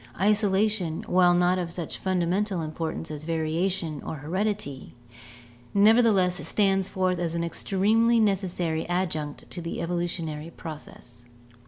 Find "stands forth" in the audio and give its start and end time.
6.47-7.19